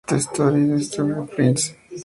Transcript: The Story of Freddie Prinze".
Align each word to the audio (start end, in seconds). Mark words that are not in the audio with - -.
The 0.07 0.19
Story 0.19 0.71
of 0.71 1.29
Freddie 1.29 1.31
Prinze". 1.31 1.75